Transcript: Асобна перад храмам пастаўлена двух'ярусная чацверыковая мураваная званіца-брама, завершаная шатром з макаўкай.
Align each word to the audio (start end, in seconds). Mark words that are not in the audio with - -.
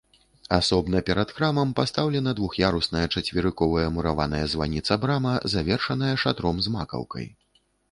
Асобна 0.55 1.01
перад 1.09 1.33
храмам 1.39 1.73
пастаўлена 1.79 2.31
двух'ярусная 2.39 3.03
чацверыковая 3.17 3.85
мураваная 3.99 4.41
званіца-брама, 4.55 5.37
завершаная 5.57 6.15
шатром 6.25 6.55
з 6.69 6.77
макаўкай. 6.79 7.33